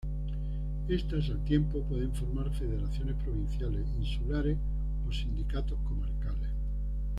[0.87, 4.57] Éstas, al tiempo, pueden formar federaciones provinciales, insulares
[5.07, 6.49] o sindicatos comarcales.